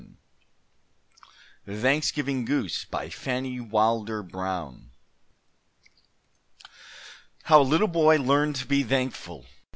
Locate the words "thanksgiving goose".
1.79-2.85